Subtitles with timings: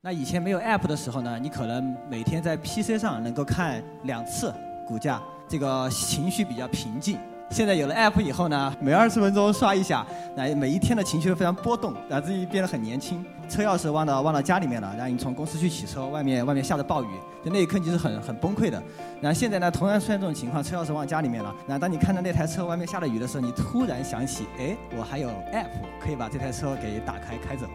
[0.00, 4.54] 那以前没有 App 的时候呢，你可能每天在 PC 上能够看两次
[4.86, 7.18] 股价，这个情绪比较平静。
[7.50, 10.06] 现在有了 App 以后呢，每二十分钟刷一下，
[10.36, 13.24] 那每一天的情绪都非常波动，让自己变得很年轻。
[13.48, 17.08] 车钥匙忘到忘到家里面了，然后你从公司去取车，外面外面下着暴雨，
[17.44, 18.80] 就那一刻你是很很崩溃的。
[19.20, 25.66] 然后现在呢，同样出现这种情况，车钥匙忘家里面了，然后当你看到那台车外面下了雨的时候，你突然想起，哎，我还有 App
[26.00, 27.66] 可以把这台车给打开开走。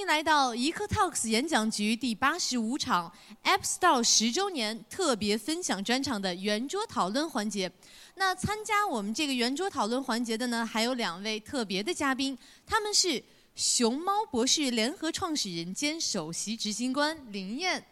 [0.00, 3.12] 欢迎来到一刻 Talks 演讲局第八十五场
[3.44, 7.70] App Store 十周年特别分享专场的圆桌讨论环节。
[8.14, 13.22] 那参加我们这个圆桌讨论环节的呢，还有两位特别的嘉宾，他们是
[13.54, 17.84] 熊猫博士联合创始人兼首席执行官林燕，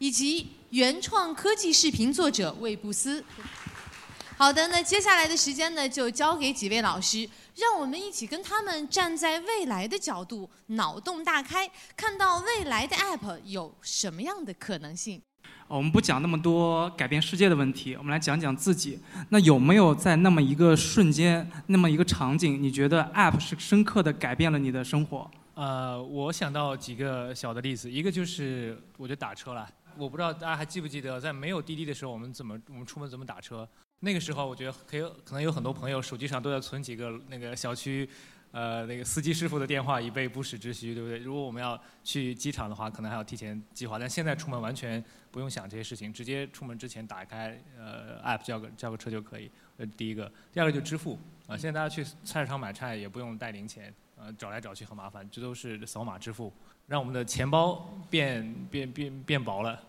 [0.00, 3.24] 以及原创科技视频作者魏布斯。
[4.36, 15.22] 好的，那接下来的时间呢，就交给几位老师，让我们一起跟他们站在未来的角度，脑洞大开，看到未来的 App 有什么样的可能性。
[15.68, 18.98] 我们不讲那么多改变世界的问题，我们来讲讲自己。
[19.28, 25.30] 那有没有在那么一个瞬间，那么一个场景，你觉得 App 是深刻的改变了你的生活？
[25.54, 29.68] 呃，我想到几个小的例子，一个就是我觉得打车了。
[29.96, 33.68] 我不知道大家还记不记得，在没有滴滴的时候，我们怎么我们出门怎么打车？
[34.04, 38.08] 那个时候，我觉得可以，可能有很多朋友手机上都要存几个那个小区，
[38.50, 41.18] 呃，那个司机师傅的电话，以备不时之需，对不对？
[41.18, 44.00] 如果我们要去机场的话，可能还要提前计划。
[44.00, 49.48] 但现在出门完全不用想这些事情，直接出门之前打开呃 app 叫个叫个车就可以。
[49.76, 56.52] 呃，第一个，第二个就支付啊，现在大家去菜市场买菜也不用带零钱，呃，找来找去很麻烦，这都是扫码支付，
[56.88, 59.80] 让我们的钱包变变变变薄了，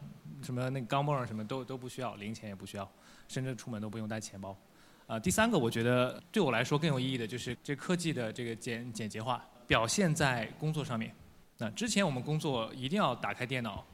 [0.44, 2.88] 什么那个钢镚什么都都不需要，零钱也不需要。
[3.28, 4.57] 甚至出门都不用带钱包，
[5.07, 11.13] 啊，第三个我觉得对我来说更有意义的就是这科技的这个简简洁化表现在工作上面。
[11.57, 13.85] 那之前我们工作一定要打开电脑，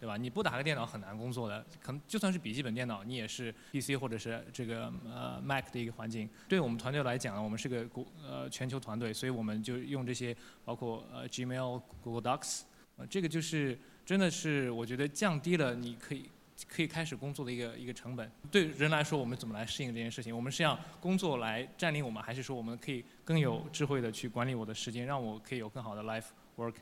[0.00, 0.16] 对吧？
[0.16, 6.28] 你不打开电脑很难工作的，可能就算是笔记本电脑，你也是 PC 或者是这个呃 Mac 的一个环境。
[6.48, 10.34] 对我们团队来讲，我们是个国呃全球团队，所以我们就用这些
[10.64, 12.62] 包括呃 Gmail、Google Docs，
[12.96, 13.76] 呃，这个就是
[14.06, 16.30] 真的是我觉得降低了你可以。
[16.66, 20.34] 可以开始工作的一个一个成本，对人来说，我们怎么来适应这件事情？
[20.34, 26.24] 我们是让工作来占领我们，还是说我们可以更有智慧的去管理我的时间，让我可以有更好的 life
[26.56, 26.74] work？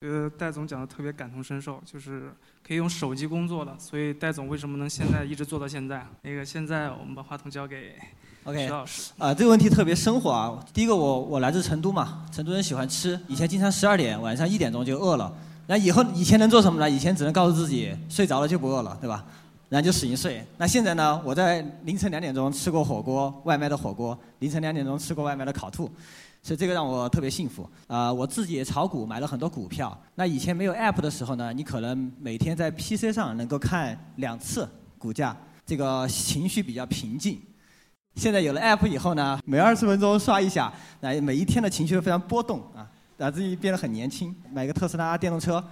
[0.00, 2.30] 觉得戴总讲的特别感同身受，就是
[2.62, 6.06] 可以用手机工作的，所以戴总为什么能现在一直做到现在？
[6.22, 7.96] 那个现在我们把话筒交给
[8.44, 9.12] OK 徐老师。
[9.18, 10.62] 啊，这个问题特别生活啊。
[10.74, 15.34] 第一个，我我来自成都嘛，成都人喜欢吃，以前经常十二点晚上一点钟就饿了。
[15.66, 16.88] 那以后以前能做什么呢？
[16.88, 19.24] 以前只能告诉自己睡着了就不饿了，对吧？
[19.70, 20.44] 然后就使劲睡。
[20.58, 21.20] 那现在呢？
[21.24, 25.90] 我在凌晨两点钟吃过火锅，外卖的火锅；凌晨两点钟吃过外卖的烤兔，
[26.42, 27.68] 所以这个让我特别幸福。
[27.86, 29.98] 啊，我自己也炒股，买了很多股票。
[30.14, 35.34] 那以前没有 App 的时候呢，你可能每天在 PC 上能够看两次股价，
[35.66, 37.40] 这个情绪比较平静。
[38.16, 42.86] 现在有了 App 以后呢，每二十分钟刷一下，那每一天的情绪都非常波动啊，
[43.16, 44.34] 让自己变得很年轻。
[44.52, 45.62] 买个特斯拉电动车。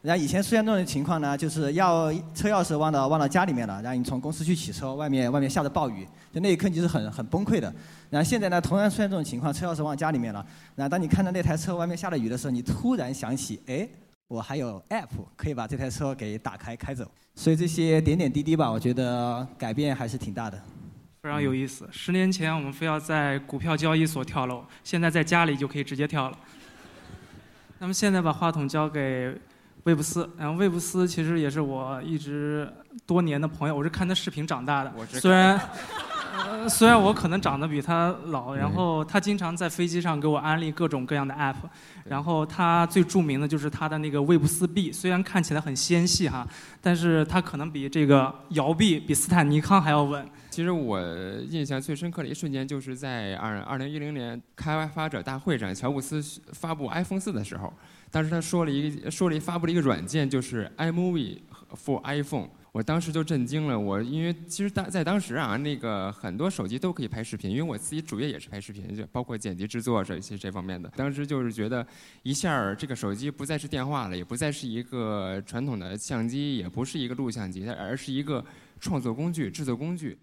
[0.00, 7.72] 然后以前出现这种情况呢，就是要车钥匙忘到忘到家里面了，然后你从公司去取车，外面外面下着暴雨，就那一刻你是很很崩溃的。
[8.08, 13.88] 然后现在呢，同样出现这种情况，车钥匙忘家里面了，然后当你看到那台车外面下了雨的时候，你突然想起，哎，
[14.28, 17.04] 我还有 app 可以把这台车给打开开走。
[17.34, 20.56] 所以这些点点滴滴吧，我觉得改变还是挺大的。
[21.20, 21.88] 非常有意思。
[21.90, 26.38] 十年前我们非要在股票交易所跳楼，现在在家里就可以直接跳了。
[27.78, 29.36] 那么现在把话筒交给。
[29.84, 32.70] 魏布斯，然后魏布斯其实也是我一直
[33.06, 34.92] 多年的朋友，我是看他视频长大的。
[35.06, 35.58] 虽然
[36.68, 41.54] 虽然我可能长得比他老，然后他经常在飞机上给我安利各种各样的 app，
[42.04, 46.46] 然后他最著名的就是他的那个魏布斯币，虽然看起来很纤细哈，
[46.82, 50.28] 但是他可能比这个摇臂比斯坦尼康还要稳。
[50.50, 51.00] 其实我
[51.48, 56.22] 印象最深刻的一瞬间，就是在二二零一零年开发者大会上，乔布斯
[56.52, 57.72] 发布 iPhone 四的时候。
[58.10, 61.38] 当时他说了一个，说了一发布了一个软件，就是 iMovie
[61.74, 62.48] for iPhone。
[62.72, 70.88] 我当时就震惊了，我因为其实当在当时啊，那个很多手机都可以拍视频，因为我自己主业也是拍视频，就包括剪辑制作这些这方面的。
[70.96, 71.84] 当时就是觉得
[72.22, 78.44] 一下这个手机不再是电话了，也不再是一个传统的相机，也不是一个录像机，而是一个
[78.78, 80.16] 创作工具、制作工具。